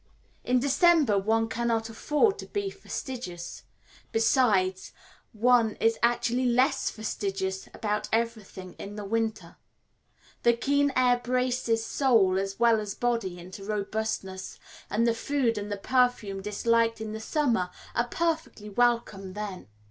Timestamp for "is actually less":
5.75-6.89